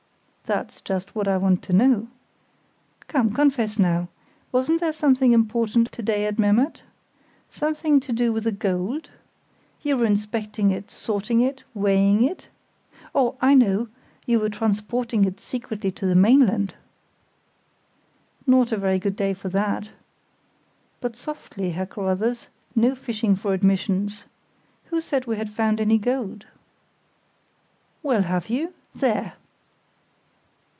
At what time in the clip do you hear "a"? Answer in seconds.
18.73-18.77